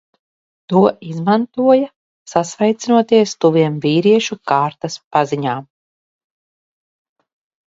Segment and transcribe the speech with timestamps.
[0.71, 1.89] To izmantoja,
[2.31, 5.69] sasveicinoties tuviem vīriešu kārtas paziņām.